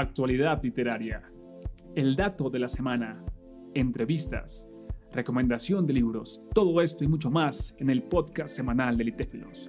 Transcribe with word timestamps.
actualidad 0.00 0.62
literaria, 0.62 1.22
el 1.94 2.14
dato 2.14 2.50
de 2.50 2.58
la 2.58 2.68
semana, 2.68 3.24
entrevistas, 3.74 4.68
recomendación 5.12 5.86
de 5.86 5.94
libros, 5.94 6.40
todo 6.54 6.80
esto 6.80 7.04
y 7.04 7.08
mucho 7.08 7.30
más 7.30 7.74
en 7.78 7.90
el 7.90 8.02
podcast 8.02 8.54
semanal 8.54 8.96
de 8.96 9.04
Litéfilos. 9.04 9.68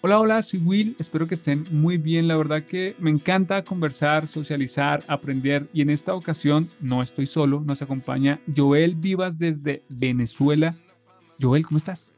Hola, 0.00 0.18
hola, 0.18 0.42
soy 0.42 0.58
Will, 0.58 0.96
espero 0.98 1.28
que 1.28 1.34
estén 1.34 1.64
muy 1.70 1.96
bien, 1.96 2.26
la 2.26 2.36
verdad 2.36 2.64
que 2.64 2.96
me 2.98 3.10
encanta 3.10 3.62
conversar, 3.62 4.26
socializar, 4.26 5.04
aprender 5.06 5.68
y 5.72 5.82
en 5.82 5.90
esta 5.90 6.14
ocasión 6.14 6.68
no 6.80 7.02
estoy 7.02 7.26
solo, 7.26 7.60
nos 7.64 7.82
acompaña 7.82 8.40
Joel 8.56 8.96
Vivas 8.96 9.38
desde 9.38 9.84
Venezuela. 9.88 10.74
Joel, 11.40 11.64
¿cómo 11.64 11.78
estás? 11.78 12.12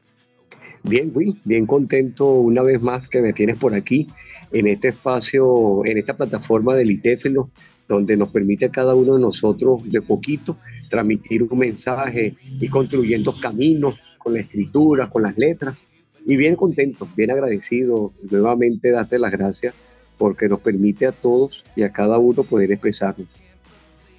Bien, 0.83 1.11
Will, 1.15 1.41
bien 1.45 1.67
contento 1.67 2.31
una 2.31 2.63
vez 2.63 2.83
más 2.83 3.09
que 3.09 3.23
me 3.23 3.33
tienes 3.33 3.57
por 3.57 3.75
aquí 3.75 4.09
en 4.53 4.67
este 4.69 4.89
espacio, 4.89 5.85
en 5.85 5.99
esta 5.99 6.17
plataforma 6.17 6.75
del 6.75 6.91
ITEFELO, 6.91 7.51
donde 7.89 8.17
nos 8.17 8.29
permite 8.29 8.67
a 8.67 8.71
cada 8.71 8.95
uno 8.95 9.15
de 9.15 9.21
nosotros 9.21 9.83
de 9.85 10.01
poquito 10.03 10.59
transmitir 10.89 11.43
un 11.43 11.59
mensaje 11.59 12.35
y 12.61 12.69
construyendo 12.69 13.35
caminos 13.41 14.19
con 14.19 14.35
la 14.35 14.41
escritura, 14.41 15.09
con 15.09 15.23
las 15.23 15.37
letras. 15.37 15.87
Y 16.27 16.37
bien 16.37 16.57
contento, 16.57 17.09
bien 17.17 17.31
agradecido, 17.31 18.11
nuevamente 18.31 18.91
darte 18.91 19.19
las 19.19 19.33
gracias 19.33 19.75
porque 20.19 20.49
nos 20.49 20.61
permite 20.61 21.07
a 21.07 21.13
todos 21.13 21.65
y 21.77 21.83
a 21.83 21.93
cada 21.93 22.19
uno 22.19 22.45
poder 22.45 22.73
expresarnos. 22.73 23.29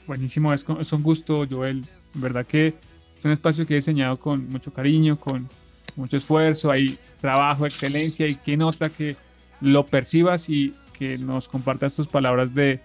Buenísimo, 0.06 0.54
es, 0.54 0.66
es 0.80 0.94
un 0.94 1.02
gusto, 1.02 1.48
Joel. 1.50 1.86
verdad 2.16 2.46
que 2.46 2.68
es 2.68 3.26
un 3.26 3.32
espacio 3.32 3.66
que 3.66 3.74
he 3.74 3.78
diseñado 3.78 4.20
con 4.20 4.50
mucho 4.50 4.72
cariño, 4.72 5.20
con 5.20 5.50
mucho 5.96 6.18
esfuerzo, 6.18 6.72
hay 6.72 6.98
trabajo, 7.22 7.66
excelencia 7.66 8.28
y 8.28 8.36
que 8.36 8.58
nota 8.58 8.90
que 8.90 9.16
lo 9.62 9.86
percibas 9.86 10.50
y 10.50 10.74
que 10.98 11.18
nos 11.18 11.48
compartas 11.48 11.94
tus 11.94 12.08
palabras 12.08 12.54
de, 12.54 12.80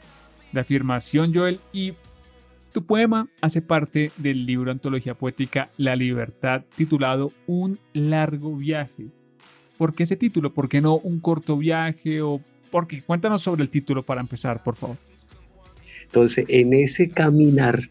de 0.52 0.60
afirmación, 0.60 1.34
Joel. 1.34 1.60
Y 1.72 1.94
tu 2.72 2.84
poema 2.84 3.28
hace 3.40 3.62
parte 3.62 4.12
del 4.16 4.46
libro 4.46 4.70
Antología 4.70 5.14
Poética 5.14 5.70
La 5.76 5.96
Libertad, 5.96 6.62
titulado 6.76 7.32
Un 7.46 7.78
largo 7.92 8.56
viaje. 8.56 9.08
¿Por 9.76 9.94
qué 9.94 10.02
ese 10.02 10.16
título? 10.16 10.52
¿Por 10.52 10.68
qué 10.68 10.80
no 10.80 10.96
un 10.96 11.20
corto 11.20 11.56
viaje? 11.56 12.22
O 12.22 12.40
por 12.70 12.86
qué? 12.86 13.02
Cuéntanos 13.02 13.42
sobre 13.42 13.62
el 13.62 13.70
título 13.70 14.02
para 14.04 14.20
empezar, 14.20 14.62
por 14.62 14.76
favor. 14.76 14.96
Entonces, 16.04 16.44
en 16.48 16.74
ese 16.74 17.10
caminar 17.10 17.88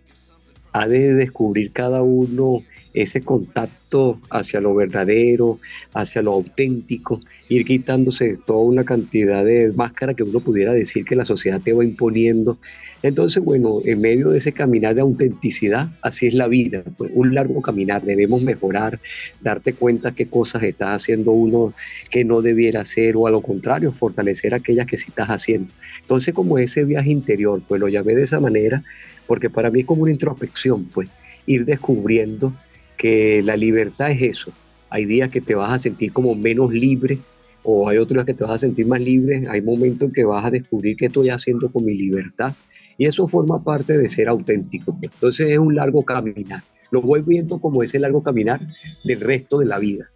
ha 0.71 0.87
de 0.87 1.13
descubrir 1.13 1.71
cada 1.71 2.01
uno 2.03 2.61
ese 2.93 3.21
contacto 3.21 4.19
hacia 4.29 4.61
lo 4.61 4.73
verdadero, 4.73 5.59
hacia 5.93 6.21
lo 6.21 6.33
auténtico, 6.33 7.21
ir 7.47 7.65
quitándose 7.65 8.37
toda 8.37 8.59
una 8.59 8.83
cantidad 8.83 9.45
de 9.45 9.71
máscara 9.73 10.13
que 10.13 10.23
uno 10.23 10.39
pudiera 10.39 10.73
decir 10.73 11.05
que 11.05 11.15
la 11.15 11.25
sociedad 11.25 11.61
te 11.61 11.73
va 11.73 11.83
imponiendo. 11.83 12.57
Entonces, 13.01 13.43
bueno, 13.43 13.79
en 13.85 14.01
medio 14.01 14.29
de 14.29 14.37
ese 14.37 14.51
caminar 14.51 14.95
de 14.95 15.01
autenticidad, 15.01 15.89
así 16.01 16.27
es 16.27 16.33
la 16.33 16.47
vida, 16.47 16.83
pues, 16.97 17.11
un 17.13 17.33
largo 17.33 17.61
caminar, 17.61 18.03
debemos 18.03 18.41
mejorar, 18.41 18.99
darte 19.41 19.73
cuenta 19.73 20.13
qué 20.13 20.27
cosas 20.27 20.63
estás 20.63 21.01
haciendo 21.01 21.31
uno 21.31 21.73
que 22.09 22.25
no 22.25 22.41
debiera 22.41 22.81
hacer 22.81 23.15
o 23.15 23.27
a 23.27 23.31
lo 23.31 23.41
contrario, 23.41 23.91
fortalecer 23.91 24.53
aquellas 24.53 24.85
que 24.85 24.97
sí 24.97 25.05
estás 25.09 25.29
haciendo. 25.29 25.71
Entonces, 26.01 26.33
como 26.33 26.57
ese 26.57 26.83
viaje 26.83 27.11
interior, 27.11 27.61
pues 27.67 27.79
lo 27.79 27.87
llamé 27.87 28.15
de 28.15 28.23
esa 28.23 28.39
manera, 28.39 28.83
porque 29.27 29.49
para 29.49 29.69
mí 29.69 29.81
es 29.81 29.85
como 29.85 30.03
una 30.03 30.11
introspección, 30.11 30.85
pues 30.85 31.07
ir 31.45 31.65
descubriendo 31.65 32.53
que 32.99 33.41
la 33.43 33.55
libertad 33.55 34.11
es 34.11 34.21
eso. 34.21 34.51
Hay 34.89 35.05
días 35.05 35.29
que 35.29 35.39
te 35.39 35.55
vas 35.55 35.71
a 35.71 35.79
sentir 35.79 36.11
como 36.11 36.35
menos 36.35 36.71
libre 36.73 37.17
o 37.63 37.87
hay 37.87 37.97
otros 37.97 38.25
que 38.25 38.33
te 38.33 38.43
vas 38.43 38.55
a 38.55 38.57
sentir 38.57 38.85
más 38.87 38.99
libre. 38.99 39.47
Hay 39.49 39.61
momentos 39.61 40.09
en 40.09 40.13
que 40.13 40.25
vas 40.25 40.43
a 40.43 40.51
descubrir 40.51 40.97
qué 40.97 41.05
estoy 41.05 41.29
haciendo 41.29 41.71
con 41.71 41.85
mi 41.85 41.97
libertad. 41.97 42.53
Y 42.97 43.05
eso 43.05 43.25
forma 43.25 43.63
parte 43.63 43.97
de 43.97 44.09
ser 44.09 44.27
auténtico. 44.27 44.97
Entonces 45.01 45.49
es 45.49 45.57
un 45.57 45.75
largo 45.75 46.03
caminar. 46.03 46.61
Lo 46.91 47.01
voy 47.01 47.21
viendo 47.21 47.59
como 47.59 47.83
ese 47.83 47.99
largo 47.99 48.21
caminar 48.21 48.59
del 49.05 49.21
resto 49.21 49.59
de 49.59 49.65
la 49.65 49.79
vida. 49.79 50.09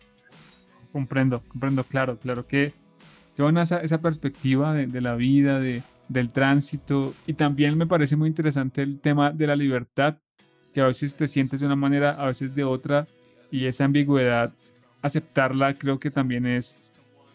Comprendo, 0.91 1.41
comprendo, 1.47 1.85
claro, 1.85 2.19
claro 2.19 2.45
que, 2.45 2.73
que 3.37 3.43
buena 3.43 3.61
esa, 3.61 3.79
esa 3.79 4.01
perspectiva 4.01 4.73
de, 4.73 4.87
de, 4.87 4.99
la 4.99 5.15
vida, 5.15 5.61
de, 5.61 5.83
del 6.09 6.31
tránsito. 6.31 7.13
Y 7.27 7.35
también 7.35 7.77
me 7.77 7.87
parece 7.87 8.17
muy 8.17 8.27
interesante 8.27 8.81
el 8.81 8.99
tema 8.99 9.31
de 9.31 9.47
la 9.47 9.55
libertad, 9.55 10.17
que 10.73 10.81
a 10.81 10.87
veces 10.87 11.15
te 11.15 11.27
sientes 11.27 11.59
de 11.59 11.67
una 11.67 11.75
manera, 11.75 12.11
a 12.11 12.25
veces 12.25 12.55
de 12.55 12.63
otra, 12.63 13.07
y 13.51 13.65
esa 13.65 13.85
ambigüedad, 13.85 14.51
aceptarla 15.01 15.75
creo 15.75 15.99
que 15.99 16.09
también 16.09 16.45
es, 16.45 16.77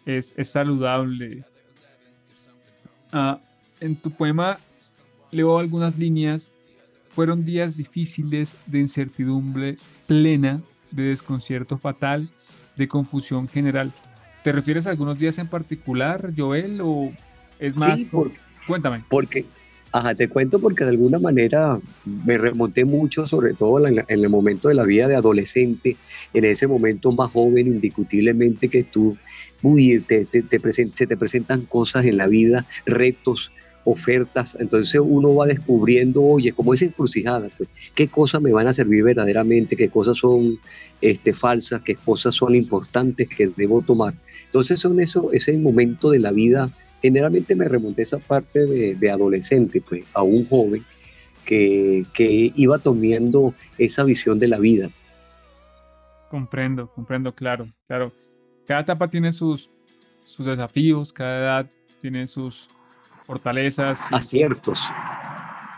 es, 0.04 0.34
es 0.37 0.49
saludable. 0.49 1.44
Ah, 3.12 3.41
en 3.81 3.97
tu 3.97 4.10
poema 4.10 4.59
leo 5.31 5.59
algunas 5.59 5.97
líneas. 5.97 6.53
Fueron 7.10 7.44
días 7.44 7.76
difíciles 7.76 8.56
de 8.66 8.78
incertidumbre 8.78 9.76
plena, 10.06 10.60
de 10.91 11.05
desconcierto 11.05 11.78
fatal, 11.78 12.31
de 12.76 12.88
confusión 12.88 13.49
general. 13.49 13.93
¿Te 14.44 14.53
refieres 14.53 14.87
a 14.87 14.91
algunos 14.91 15.19
días 15.19 15.38
en 15.38 15.49
particular, 15.49 16.32
Joel, 16.37 16.81
o 16.82 17.10
es 17.59 17.75
más? 17.78 17.99
Sí, 17.99 18.05
porque, 18.05 18.38
cuéntame. 18.66 19.05
Porque 19.09 19.47
Ajá, 19.91 20.15
te 20.15 20.28
cuento 20.28 20.59
porque 20.60 20.84
de 20.84 20.91
alguna 20.91 21.19
manera 21.19 21.78
me 22.04 22.37
remonté 22.37 22.84
mucho, 22.84 23.26
sobre 23.26 23.54
todo 23.54 23.87
en, 23.87 24.04
el 24.06 24.28
momento 24.28 24.69
de 24.69 24.75
la 24.75 24.84
vida 24.84 25.09
de 25.09 25.16
adolescente, 25.16 25.97
en 26.34 26.44
ese 26.44 26.66
momento 26.66 27.10
más 27.10 27.31
joven, 27.31 27.69
indiscutiblemente 27.69 28.69
que 28.69 28.82
tú, 28.82 29.16
uy, 29.62 30.00
te, 30.06 30.26
te, 30.26 30.43
te 30.43 30.60
se 30.72 31.06
te 31.06 31.16
presentan 31.16 31.62
cosas 31.62 32.04
en 32.04 32.19
la 32.19 32.26
vida, 32.26 32.66
retos, 32.84 33.50
ofertas, 33.84 34.59
entonces 34.60 35.00
uno 35.03 35.34
va 35.34 35.47
descubriendo, 35.47 36.22
oye, 36.22 36.53
como 36.53 36.75
es 36.75 36.82
encrucijada, 36.82 37.49
pues, 37.56 37.70
qué 37.94 38.09
cosas 38.09 38.43
me 38.43 38.53
van 38.53 38.66
a 38.66 38.75
servir 38.75 39.03
verdaderamente, 39.03 39.76
qué 39.76 39.88
cosas 39.88 40.19
son 40.19 40.59
este, 41.00 41.32
falsas, 41.32 41.81
qué 41.81 41.94
cosas 41.94 42.34
son 42.34 42.55
importantes 42.55 43.26
que 43.28 43.50
debo 43.56 43.81
tomar. 43.81 44.12
Entonces 44.44 44.78
son 44.78 45.00
eso, 45.00 45.32
ese 45.32 45.56
momento 45.56 46.10
de 46.10 46.19
la 46.19 46.32
vida 46.32 46.70
generalmente 47.03 47.54
me 47.54 47.69
remonté 47.69 48.03
a 48.03 48.04
esa 48.04 48.19
parte 48.19 48.66
de, 48.66 49.10
adolescente, 49.10 49.81
pues, 49.81 50.04
a 50.14 50.22
un 50.22 50.44
joven 50.47 50.84
que, 51.44 52.04
que, 52.12 52.53
iba 52.54 52.78
tomando 52.78 53.54
esa 53.78 54.04
visión 54.04 54.38
de 54.38 54.48
la 54.48 54.59
vida. 54.59 54.88
Comprendo, 56.31 56.88
comprendo, 56.88 57.34
claro, 57.34 57.69
claro. 57.87 58.12
Cada 58.66 58.81
etapa 58.81 59.08
tiene 59.08 59.32
sus, 59.32 59.70
sus 60.25 60.44
desafíos, 60.44 61.12
cada 61.12 61.38
edad 61.38 61.70
tiene 62.00 62.26
sus 62.26 62.69
fortalezas. 63.25 63.98
Aciertos. 64.10 64.91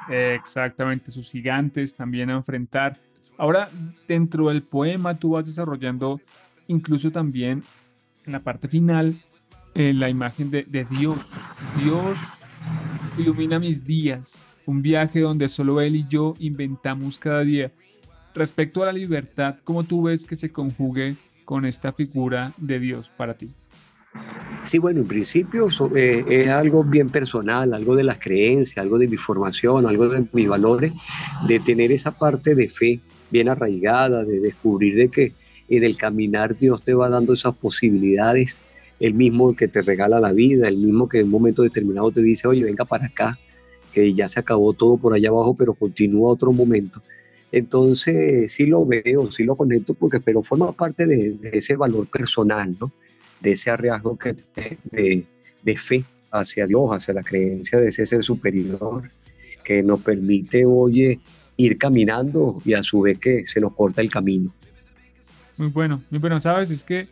exactamente, 0.09 1.10
sus 1.10 1.30
gigantes 1.30 1.94
también 1.94 2.30
a 2.30 2.34
enfrentar. 2.34 2.98
Ahora, 3.38 3.70
dentro 4.09 4.48
del 4.48 4.62
poema 4.62 5.19
tú 5.19 5.30
vas 5.30 5.47
desarrollando 5.47 6.20
incluso 6.66 7.10
también 7.10 7.62
en 8.26 8.32
la 8.32 8.41
parte 8.41 8.69
final 8.69 9.16
eh, 9.75 9.92
la 9.92 10.08
imagen 10.08 10.50
de, 10.50 10.64
de 10.64 10.84
Dios. 10.84 11.19
Dios 11.82 12.16
ilumina 13.19 13.58
mis 13.58 13.84
días, 13.84 14.47
un 14.66 14.82
viaje 14.82 15.20
donde 15.20 15.48
solo 15.48 15.81
Él 15.81 15.97
y 15.97 16.06
yo 16.08 16.34
inventamos 16.38 17.19
cada 17.19 17.41
día. 17.41 17.72
Respecto 18.34 18.82
a 18.82 18.86
la 18.86 18.92
libertad, 18.92 19.56
¿cómo 19.64 19.84
tú 19.84 20.03
ves 20.04 20.25
que 20.25 20.36
se 20.36 20.50
conjugue 20.50 21.16
con 21.44 21.66
esta 21.66 21.92
figura 21.92 22.53
de 22.56 22.78
Dios 22.78 23.10
para 23.16 23.34
ti? 23.34 23.50
Sí, 24.62 24.78
bueno, 24.78 25.00
en 25.00 25.09
principio 25.09 25.69
eh, 25.97 26.25
es 26.28 26.48
algo 26.48 26.84
bien 26.84 27.09
personal, 27.09 27.72
algo 27.72 27.97
de 27.97 28.04
las 28.04 28.19
creencias, 28.19 28.82
algo 28.82 28.98
de 28.98 29.09
mi 29.09 29.16
formación, 29.16 29.86
algo 29.86 30.09
de 30.09 30.26
mis 30.32 30.48
valores, 30.48 30.92
de 31.48 31.60
tener 31.60 31.91
esa 31.92 32.10
parte 32.10 32.54
de 32.54 32.69
fe 32.69 33.00
bien 33.30 33.48
arraigada, 33.48 34.25
de 34.25 34.41
descubrir 34.41 34.94
de 34.94 35.09
que 35.09 35.32
en 35.69 35.84
el 35.84 35.97
caminar 35.97 36.56
Dios 36.59 36.82
te 36.82 36.94
va 36.94 37.09
dando 37.09 37.32
esas 37.32 37.54
posibilidades 37.54 38.60
el 39.00 39.14
mismo 39.14 39.56
que 39.56 39.66
te 39.66 39.80
regala 39.80 40.20
la 40.20 40.32
vida, 40.32 40.68
el 40.68 40.76
mismo 40.76 41.08
que 41.08 41.20
en 41.20 41.24
un 41.26 41.30
momento 41.30 41.62
determinado 41.62 42.10
te 42.12 42.22
dice, 42.22 42.46
oye, 42.46 42.62
venga 42.62 42.84
para 42.84 43.06
acá, 43.06 43.38
que 43.92 44.12
ya 44.14 44.28
se 44.28 44.38
acabó 44.38 44.74
todo 44.74 44.98
por 44.98 45.14
allá 45.14 45.30
abajo, 45.30 45.54
pero 45.54 45.74
continúa 45.74 46.30
otro 46.30 46.52
momento. 46.52 47.02
Entonces, 47.50 48.52
sí 48.52 48.66
lo 48.66 48.84
veo, 48.86 49.32
sí 49.32 49.42
lo 49.42 49.56
conecto, 49.56 49.94
porque, 49.94 50.20
pero 50.20 50.42
forma 50.42 50.70
parte 50.72 51.06
de, 51.06 51.36
ese 51.52 51.76
valor 51.76 52.06
personal, 52.08 52.76
¿no? 52.78 52.92
De 53.41 53.52
ese 53.52 53.70
arriesgo 53.70 54.16
que 54.16 54.36
de, 54.92 55.24
de 55.62 55.76
fe 55.76 56.04
hacia 56.30 56.66
Dios, 56.66 56.91
hacia 56.91 57.14
la 57.14 57.22
creencia 57.22 57.80
de 57.80 57.88
ese 57.88 58.06
ser 58.06 58.22
superior, 58.22 59.10
que 59.64 59.82
nos 59.82 60.00
permite, 60.03 60.64
oye, 60.66 61.18
ir 61.56 61.78
caminando 61.78 62.60
y 62.64 62.74
a 62.74 62.82
su 62.82 63.00
vez 63.00 63.18
que 63.18 63.44
se 63.46 63.60
nos 63.60 63.74
corta 63.74 64.03
el 64.03 64.10
camino. 64.10 64.54
Muy 65.56 65.68
bueno, 65.68 66.03
muy 66.10 66.20
bueno, 66.20 66.38
sabes, 66.38 66.70
es 66.70 66.84
que 66.84 67.08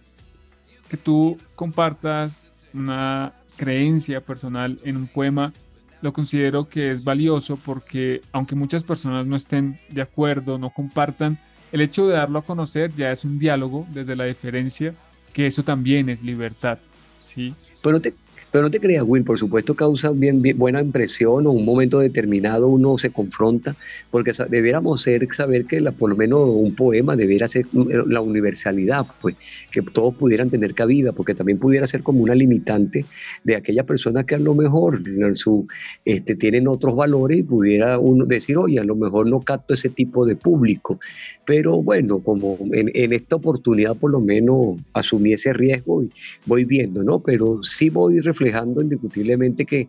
que 0.89 0.97
tú 0.97 1.39
compartas 1.55 2.41
una 2.75 3.33
creencia 3.57 4.21
personal 4.21 4.79
en 4.85 4.97
un 4.97 5.09
poema, 5.09 5.53
lo 6.01 6.13
considero 6.13 6.69
que 6.69 6.93
es 6.93 7.03
valioso 7.03 7.57
porque 7.57 8.21
aunque 8.33 8.55
muchas 8.55 8.85
personas 8.85 9.27
no 9.27 9.37
estén 9.37 9.79
de 9.89 10.03
acuerdo, 10.03 10.59
no 10.59 10.71
compartan, 10.71 11.39
el 11.73 11.81
hecho 11.81 12.07
de 12.07 12.15
darlo 12.15 12.39
a 12.39 12.43
conocer 12.43 12.95
ya 12.97 13.11
es 13.11 13.25
un 13.25 13.39
diálogo 13.39 13.87
desde 13.93 14.17
la 14.17 14.25
diferencia, 14.25 14.95
que 15.33 15.47
eso 15.47 15.63
también 15.63 16.09
es 16.09 16.23
libertad, 16.23 16.79
¿sí? 17.21 17.55
Pero 17.83 18.01
te, 18.01 18.13
Pero 18.51 18.65
no 18.65 18.71
te 18.71 18.81
creas, 18.81 19.05
Will, 19.07 19.25
por 19.25 19.39
supuesto 19.39 19.75
causa 19.75 20.11
bien, 20.11 20.43
buena 20.57 20.81
impresión 20.81 21.47
o 21.47 21.51
un 21.51 21.65
momento 21.65 21.99
determinado 21.99 22.69
uno 22.69 22.97
se 22.97 23.11
confronta, 23.11 23.77
porque 24.11 24.33
debiéramos 24.49 25.03
ser, 25.03 25.27
saber 25.33 25.67
que 25.67 25.81
la, 25.81 25.93
por 25.93 26.11
lo 26.11 26.17
menos 26.17 26.41
un 26.47 26.75
poema 26.75 27.15
debiera 27.15 27.47
ser 27.47 27.67
la 27.73 28.21
universalidad, 28.21 29.07
pues, 29.21 29.37
que 29.71 29.83
todos 29.83 30.15
pudieran 30.15 30.49
tener 30.49 30.75
cabida, 30.75 31.13
porque 31.13 31.35
también 31.35 31.59
pudiera 31.59 31.87
ser 31.87 32.03
como 32.03 32.23
una 32.23 32.35
limitante 32.35 33.05
de 33.45 33.57
aquellas 33.57 33.85
personas 33.85 34.25
que 34.25 34.35
a 34.35 34.39
lo 34.39 34.55
mejor 34.55 34.99
su, 35.35 35.67
este, 36.05 36.35
tienen 36.35 36.69
otros 36.69 36.97
valores 36.97 37.39
y 37.41 37.43
pudiera 37.43 37.99
uno 37.99 38.25
decir, 38.25 38.57
oye, 38.57 38.79
a 38.79 38.85
lo 38.85 38.97
mejor 38.97 39.27
no 39.27 39.41
capto 39.41 39.75
ese 39.75 39.91
tipo 39.91 40.25
de 40.25 40.37
público. 40.37 40.99
Pero 41.45 41.83
bueno, 41.83 42.21
como 42.21 42.57
en, 42.73 42.91
en 42.95 43.13
esta 43.13 43.37
oportunidad 43.37 43.97
por 43.97 44.11
lo 44.11 44.21
menos 44.21 44.77
asumí 44.93 45.33
ese 45.33 45.53
riesgo 45.53 46.03
y 46.03 46.11
voy 46.47 46.65
viendo, 46.65 47.05
¿no? 47.05 47.21
Pero 47.21 47.63
sí 47.63 47.91
voy 47.91 48.21
reflejando 48.39 48.81
indiscutiblemente 48.81 49.65
que 49.65 49.89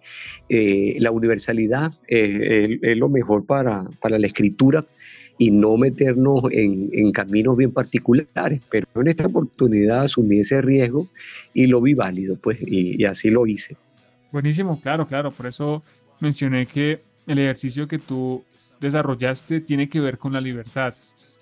eh, 0.50 0.96
la 1.00 1.12
universalidad 1.12 1.92
es, 2.07 2.98
lo 2.98 3.10
mejor 3.10 3.46
para, 3.46 3.84
para, 4.01 4.18
la 4.18 4.28
escritura 4.28 4.84
y 5.38 5.51
no 5.51 5.78
meternos 5.78 6.44
en, 6.51 6.90
en, 6.92 7.12
caminos 7.12 7.56
bien 7.56 7.72
particulares. 7.72 8.62
Pero 8.69 8.88
en 8.96 9.07
esta 9.07 9.28
oportunidad 9.28 10.01
asumí 10.01 10.40
ese 10.40 10.62
riesgo 10.62 11.07
y 11.54 11.68
lo 11.68 11.81
vi 11.81 11.94
válido, 11.94 12.36
pues, 12.38 12.60
y, 12.62 13.04
así 13.06 13.30
lo 13.30 13.46
hice. 13.46 13.78
Buenísimo, 14.31 14.80
claro, 14.81 15.07
claro. 15.07 15.31
Por 15.31 15.48
eso 15.48 15.84
mencioné 16.19 16.66
que 16.66 17.00
el 17.28 17.40
ejercicio 17.40 17.88
que 17.88 18.00
tú 18.00 18.44
desarrollaste 18.81 19.62
tiene 19.62 19.88
que 19.88 20.00
ver 20.00 20.18
con 20.18 20.34
la 20.34 20.42
libertad, 20.42 20.94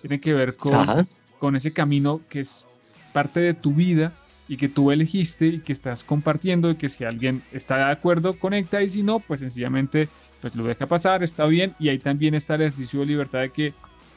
tiene 0.01 0.19
que 0.19 0.33
ver 0.33 0.55
con, 0.55 1.07
con 1.39 1.55
ese 1.55 1.71
camino 1.71 2.21
que 2.29 2.41
es 2.41 2.65
parte 3.13 3.39
de 3.39 3.53
tu 3.53 3.73
vida 3.73 4.13
y 4.47 4.57
que 4.57 4.69
tú 4.69 4.91
elegiste 4.91 5.47
y 5.47 5.59
que 5.59 5.73
estás 5.73 6.03
compartiendo 6.03 6.71
y 6.71 6.75
que 6.75 6.89
si 6.89 7.03
alguien 7.03 7.43
está 7.51 7.77
de 7.77 7.91
acuerdo 7.91 8.33
conecta 8.33 8.81
y 8.81 8.89
si 8.89 9.03
no 9.03 9.19
pues 9.19 9.41
sencillamente 9.41 10.07
pues 10.41 10.55
lo 10.55 10.63
deja 10.63 10.85
pasar 10.85 11.23
está 11.23 11.45
bien 11.45 11.75
y 11.79 11.89
ahí 11.89 11.99
también 11.99 12.33
está 12.33 12.55
el 12.55 12.61
ejercicio 12.61 13.01
de 13.01 13.07
libertad 13.07 13.41
de 13.41 13.49
que 13.49 13.73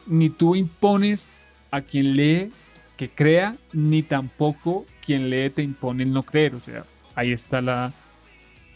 ni 0.06 0.30
tú 0.30 0.54
impones 0.54 1.28
a 1.70 1.80
quien 1.80 2.16
lee 2.16 2.52
que 2.96 3.08
crea 3.08 3.56
ni 3.72 4.02
tampoco 4.02 4.86
quien 5.04 5.30
lee 5.30 5.50
te 5.50 5.62
impone 5.62 6.04
el 6.04 6.12
no 6.12 6.22
creer 6.22 6.54
o 6.54 6.60
sea 6.60 6.84
ahí 7.14 7.32
está 7.32 7.60
la, 7.60 7.92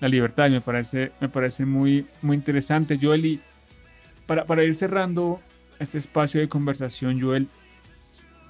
la 0.01 0.09
libertad 0.09 0.49
y 0.49 0.51
me 0.51 0.61
parece 0.61 1.13
me 1.21 1.29
parece 1.29 1.65
muy 1.65 2.07
muy 2.23 2.37
interesante. 2.37 2.99
Joel 3.01 3.25
y 3.25 3.41
para, 4.27 4.45
para 4.45 4.65
ir 4.65 4.75
cerrando 4.75 5.41
este 5.79 5.99
espacio 5.99 6.41
de 6.41 6.49
conversación 6.49 7.21
Joel 7.21 7.49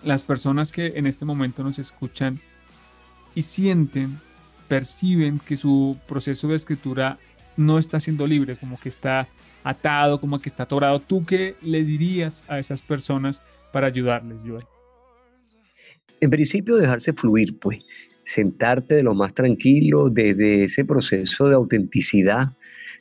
las 0.02 0.22
personas 0.22 0.72
que 0.72 0.94
en 0.96 1.06
este 1.06 1.24
momento 1.24 1.62
nos 1.62 1.78
escuchan 1.78 2.40
y 3.34 3.42
sienten, 3.42 4.18
perciben 4.68 5.38
que 5.38 5.56
su 5.56 5.98
proceso 6.06 6.48
de 6.48 6.56
escritura 6.56 7.18
no 7.56 7.78
está 7.78 8.00
siendo 8.00 8.26
libre, 8.26 8.56
como 8.56 8.78
que 8.78 8.88
está 8.88 9.28
atado, 9.62 10.20
como 10.20 10.40
que 10.40 10.48
está 10.48 10.64
atorado. 10.64 11.00
¿Tú 11.00 11.24
qué 11.24 11.56
le 11.62 11.84
dirías 11.84 12.44
a 12.48 12.58
esas 12.58 12.82
personas 12.82 13.42
para 13.72 13.86
ayudarles, 13.86 14.38
Joel? 14.46 14.64
En 16.20 16.30
principio, 16.30 16.76
dejarse 16.76 17.12
fluir, 17.12 17.58
pues, 17.58 17.80
sentarte 18.22 18.94
de 18.94 19.02
lo 19.02 19.14
más 19.14 19.34
tranquilo, 19.34 20.08
desde 20.10 20.64
ese 20.64 20.84
proceso 20.84 21.48
de 21.48 21.54
autenticidad, 21.54 22.52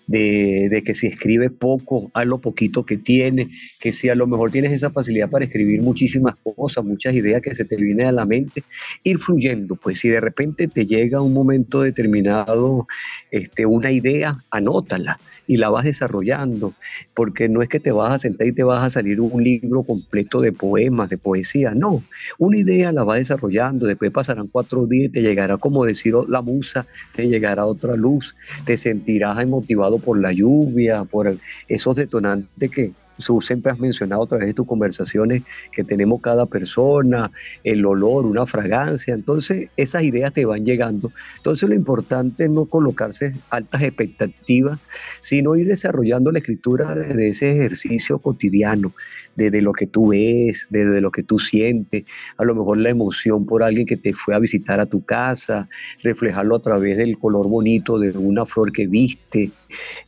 de, 0.07 0.81
que 0.85 0.93
si 0.93 1.07
escribe 1.07 1.49
poco, 1.49 2.11
haz 2.13 2.25
lo 2.25 2.39
poquito 2.39 2.85
que 2.85 2.97
tiene, 2.97 3.47
que 3.79 3.91
si 3.91 4.09
a 4.09 4.15
lo 4.15 4.27
mejor 4.27 4.51
tienes 4.51 4.71
esa 4.71 4.89
facilidad 4.89 5.29
para 5.29 5.45
escribir 5.45 5.81
muchísimas 5.81 6.35
cosas, 6.35 6.83
muchas 6.83 7.13
ideas 7.15 7.41
que 7.41 7.55
se 7.55 7.65
te 7.65 7.75
vienen 7.75 8.07
a 8.07 8.11
la 8.11 8.25
mente, 8.25 8.63
ir 9.03 9.17
fluyendo, 9.17 9.75
pues 9.75 9.99
si 9.99 10.09
de 10.09 10.19
repente 10.19 10.67
te 10.67 10.85
llega 10.85 11.21
un 11.21 11.33
momento 11.33 11.81
determinado, 11.81 12.87
este, 13.31 13.65
una 13.65 13.91
idea, 13.91 14.37
anótala 14.49 15.19
y 15.47 15.57
la 15.57 15.69
vas 15.69 15.83
desarrollando, 15.83 16.73
porque 17.13 17.49
no 17.49 17.61
es 17.61 17.69
que 17.69 17.79
te 17.79 17.91
vas 17.91 18.13
a 18.13 18.19
sentar 18.19 18.47
y 18.47 18.53
te 18.53 18.63
vas 18.63 18.83
a 18.83 18.89
salir 18.89 19.19
un 19.19 19.43
libro 19.43 19.83
completo 19.83 20.41
de 20.41 20.51
poemas, 20.51 21.09
de 21.09 21.17
poesía, 21.17 21.73
no, 21.75 22.03
una 22.39 22.57
idea 22.57 22.91
la 22.91 23.03
vas 23.03 23.19
desarrollando, 23.19 23.87
después 23.87 24.11
pasarán 24.11 24.47
cuatro 24.47 24.85
días 24.85 25.09
y 25.09 25.09
te 25.09 25.21
llegará, 25.21 25.57
como 25.57 25.85
decir 25.85 26.13
la 26.27 26.41
musa, 26.41 26.87
te 27.15 27.27
llegará 27.27 27.65
otra 27.65 27.95
luz, 27.95 28.35
te 28.65 28.77
sentirás 28.77 29.33
motivado 29.47 29.92
por 29.99 30.19
la 30.19 30.31
lluvia, 30.31 31.03
por 31.05 31.37
esos 31.67 31.95
detonantes 31.95 32.69
que, 32.69 32.93
siempre 33.17 33.71
has 33.71 33.79
mencionado 33.79 34.23
a 34.23 34.27
través 34.27 34.47
de 34.47 34.53
tus 34.53 34.65
conversaciones 34.65 35.43
que 35.71 35.83
tenemos 35.83 36.21
cada 36.21 36.45
persona, 36.45 37.31
el 37.63 37.85
olor, 37.85 38.25
una 38.25 38.45
fragancia, 38.45 39.13
entonces 39.13 39.69
esas 39.77 40.03
ideas 40.03 40.33
te 40.33 40.45
van 40.45 40.65
llegando. 40.65 41.11
Entonces 41.37 41.69
lo 41.69 41.75
importante 41.75 42.45
es 42.45 42.49
no 42.49 42.65
colocarse 42.65 43.35
altas 43.49 43.81
expectativas, 43.83 44.79
sino 45.21 45.55
ir 45.55 45.67
desarrollando 45.67 46.31
la 46.31 46.39
escritura 46.39 46.95
desde 46.95 47.29
ese 47.29 47.51
ejercicio 47.51 48.19
cotidiano, 48.19 48.93
desde 49.35 49.61
lo 49.61 49.73
que 49.73 49.87
tú 49.87 50.09
ves, 50.09 50.67
desde 50.69 51.01
lo 51.01 51.11
que 51.11 51.23
tú 51.23 51.39
sientes, 51.39 52.03
a 52.37 52.43
lo 52.43 52.55
mejor 52.55 52.77
la 52.77 52.89
emoción 52.89 53.45
por 53.45 53.63
alguien 53.63 53.85
que 53.85 53.97
te 53.97 54.13
fue 54.13 54.35
a 54.35 54.39
visitar 54.39 54.79
a 54.79 54.85
tu 54.85 55.05
casa, 55.05 55.69
reflejarlo 56.03 56.55
a 56.55 56.61
través 56.61 56.97
del 56.97 57.17
color 57.17 57.47
bonito 57.47 57.99
de 57.99 58.11
una 58.11 58.45
flor 58.45 58.71
que 58.71 58.87
viste, 58.87 59.51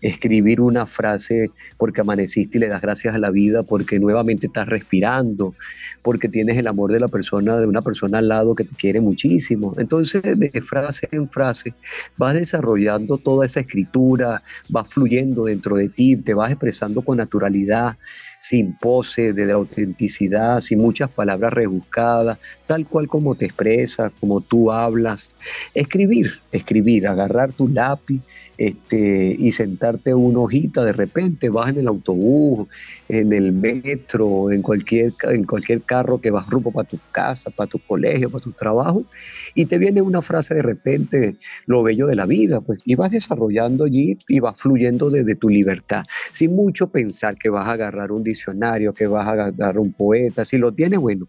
escribir 0.01 0.61
una 0.61 0.85
frase 0.85 1.51
porque 1.77 2.01
amaneciste 2.01 2.57
y 2.57 2.61
le 2.61 2.67
das 2.67 2.81
gracias 2.81 2.94
a 3.03 3.17
la 3.17 3.29
vida, 3.29 3.63
porque 3.63 3.99
nuevamente 3.99 4.47
estás 4.47 4.67
respirando, 4.67 5.53
porque 6.01 6.29
tienes 6.29 6.57
el 6.57 6.67
amor 6.67 6.91
de 6.91 6.99
la 6.99 7.07
persona, 7.07 7.57
de 7.57 7.67
una 7.67 7.81
persona 7.81 8.19
al 8.19 8.29
lado 8.29 8.55
que 8.55 8.63
te 8.63 8.75
quiere 8.75 9.01
muchísimo. 9.01 9.75
Entonces, 9.77 10.21
de 10.23 10.61
frase 10.61 11.07
en 11.11 11.29
frase, 11.29 11.73
vas 12.17 12.33
desarrollando 12.33 13.17
toda 13.17 13.45
esa 13.45 13.59
escritura, 13.59 14.41
vas 14.69 14.87
fluyendo 14.87 15.45
dentro 15.45 15.75
de 15.75 15.89
ti, 15.89 16.15
te 16.15 16.33
vas 16.33 16.51
expresando 16.51 17.01
con 17.01 17.17
naturalidad, 17.17 17.97
sin 18.39 18.77
pose, 18.77 19.33
de 19.33 19.45
la 19.45 19.53
autenticidad, 19.55 20.59
sin 20.59 20.79
muchas 20.79 21.09
palabras 21.09 21.53
rebuscadas, 21.53 22.37
tal 22.67 22.87
cual 22.87 23.07
como 23.07 23.35
te 23.35 23.45
expresas, 23.45 24.11
como 24.19 24.41
tú 24.41 24.71
hablas. 24.71 25.35
Escribir, 25.73 26.29
escribir, 26.51 27.07
agarrar 27.07 27.53
tu 27.53 27.67
lápiz 27.67 28.21
este, 28.57 29.35
y 29.37 29.51
sentarte 29.51 30.13
una 30.13 30.39
hojita, 30.39 30.83
de 30.83 30.93
repente 30.93 31.49
vas 31.49 31.69
en 31.69 31.79
el 31.79 31.87
autobús, 31.87 32.67
en 33.07 33.33
el 33.33 33.53
metro, 33.53 34.51
en 34.51 34.61
cualquier, 34.61 35.13
en 35.23 35.45
cualquier 35.45 35.83
carro 35.83 36.19
que 36.19 36.31
vas 36.31 36.47
rumbo 36.47 36.71
para 36.71 36.87
tu 36.87 36.99
casa, 37.11 37.51
para 37.51 37.67
tu 37.67 37.79
colegio, 37.79 38.29
para 38.31 38.41
tu 38.41 38.53
trabajo, 38.53 39.05
y 39.53 39.65
te 39.67 39.77
viene 39.77 40.01
una 40.01 40.21
frase 40.21 40.55
de 40.55 40.61
repente, 40.61 41.37
lo 41.65 41.83
bello 41.83 42.07
de 42.07 42.15
la 42.15 42.25
vida, 42.25 42.61
pues, 42.61 42.79
y 42.85 42.95
vas 42.95 43.11
desarrollando 43.11 43.85
allí 43.85 44.17
y 44.27 44.39
vas 44.39 44.59
fluyendo 44.59 45.09
desde 45.09 45.35
tu 45.35 45.49
libertad, 45.49 46.03
sin 46.31 46.55
mucho 46.55 46.91
pensar 46.91 47.37
que 47.37 47.49
vas 47.49 47.67
a 47.67 47.73
agarrar 47.73 48.11
un 48.11 48.23
diccionario, 48.23 48.93
que 48.93 49.07
vas 49.07 49.27
a 49.27 49.31
agarrar 49.31 49.79
un 49.79 49.93
poeta, 49.93 50.45
si 50.45 50.57
lo 50.57 50.73
tienes, 50.73 50.99
bueno, 50.99 51.27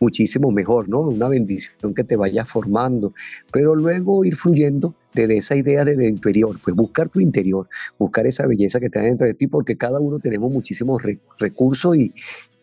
muchísimo 0.00 0.50
mejor, 0.50 0.88
¿no? 0.88 1.00
Una 1.00 1.28
bendición 1.28 1.94
que 1.94 2.04
te 2.04 2.16
vaya 2.16 2.44
formando, 2.44 3.12
pero 3.52 3.74
luego 3.74 4.24
ir 4.24 4.34
fluyendo 4.34 4.94
desde 5.14 5.36
esa 5.36 5.56
idea 5.56 5.84
de 5.84 6.08
interior, 6.08 6.58
pues 6.62 6.76
buscar 6.76 7.08
tu 7.08 7.20
interior, 7.20 7.68
buscar 7.98 8.26
esa 8.26 8.46
belleza 8.46 8.78
que 8.78 8.86
está 8.86 9.00
dentro 9.00 9.26
de 9.26 9.34
ti, 9.34 9.46
porque 9.46 9.76
cada 9.76 9.98
uno 10.00 10.18
tenemos 10.18 10.50
muchísimos 10.50 11.02
recursos 11.38 11.96
y, 11.96 12.12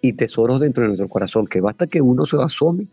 y 0.01 0.13
tesoros 0.13 0.61
dentro 0.61 0.83
de 0.83 0.87
nuestro 0.87 1.09
corazón, 1.09 1.47
que 1.47 1.61
basta 1.61 1.87
que 1.87 2.01
uno 2.01 2.25
se 2.25 2.37
asome 2.41 2.87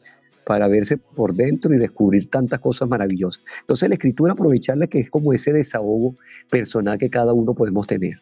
para 0.45 0.69
verse 0.69 0.97
por 0.97 1.35
dentro 1.35 1.73
y 1.73 1.79
descubrir 1.79 2.27
tantas 2.27 2.61
cosas 2.61 2.89
maravillosas. 2.89 3.45
Entonces 3.61 3.89
la 3.89 3.95
escritura 3.95 4.33
aprovecharla 4.33 4.87
que 4.87 4.99
es 4.99 5.11
como 5.11 5.33
ese 5.33 5.53
desahogo 5.53 6.17
personal 6.51 6.99
que 6.99 7.11
cada 7.11 7.33
uno 7.33 7.55
podemos 7.55 7.87
tener. 7.87 8.15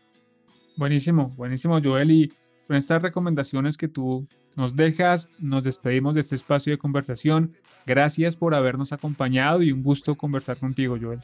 Buenísimo, 0.77 1.33
buenísimo 1.37 1.81
Joel 1.83 2.11
y 2.11 2.33
con 2.71 2.77
estas 2.77 3.03
recomendaciones 3.03 3.77
que 3.77 3.89
tú 3.89 4.29
nos 4.55 4.77
dejas, 4.77 5.27
nos 5.41 5.65
despedimos 5.65 6.15
de 6.15 6.21
este 6.21 6.37
espacio 6.37 6.73
de 6.73 6.79
conversación. 6.79 7.53
Gracias 7.85 8.37
por 8.37 8.55
habernos 8.55 8.93
acompañado 8.93 9.61
y 9.61 9.73
un 9.73 9.83
gusto 9.83 10.15
conversar 10.15 10.57
contigo, 10.57 10.97
Joel. 11.03 11.19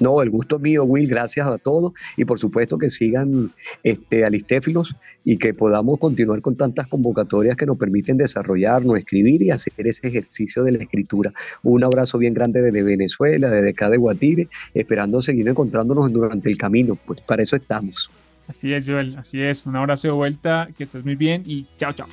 No, 0.00 0.20
el 0.22 0.30
gusto 0.30 0.58
mío, 0.58 0.82
Will, 0.82 1.06
gracias 1.06 1.46
a 1.46 1.56
todos 1.56 1.92
y 2.16 2.24
por 2.24 2.40
supuesto 2.40 2.78
que 2.78 2.90
sigan 2.90 3.52
este, 3.84 4.24
Alistéfilos 4.24 4.96
y 5.22 5.36
que 5.36 5.54
podamos 5.54 6.00
continuar 6.00 6.40
con 6.40 6.56
tantas 6.56 6.88
convocatorias 6.88 7.54
que 7.54 7.66
nos 7.66 7.76
permiten 7.76 8.16
desarrollarnos, 8.16 8.98
escribir 8.98 9.40
y 9.40 9.52
hacer 9.52 9.72
ese 9.76 10.08
ejercicio 10.08 10.64
de 10.64 10.72
la 10.72 10.78
escritura. 10.78 11.32
Un 11.62 11.84
abrazo 11.84 12.18
bien 12.18 12.34
grande 12.34 12.60
desde 12.60 12.82
Venezuela, 12.82 13.48
desde 13.50 13.70
acá 13.70 13.88
de 13.88 13.98
Guatire, 13.98 14.48
esperando 14.74 15.22
seguir 15.22 15.48
encontrándonos 15.48 16.12
durante 16.12 16.50
el 16.50 16.58
camino, 16.58 16.98
pues 17.06 17.20
para 17.20 17.44
eso 17.44 17.54
estamos. 17.54 18.10
Así 18.46 18.72
es, 18.72 18.86
Joel, 18.86 19.16
así 19.16 19.40
es. 19.40 19.66
Un 19.66 19.76
abrazo 19.76 20.08
de 20.08 20.14
vuelta, 20.14 20.68
que 20.76 20.84
estés 20.84 21.04
muy 21.04 21.16
bien 21.16 21.42
y 21.46 21.66
chao, 21.76 21.92
chao. 21.92 22.08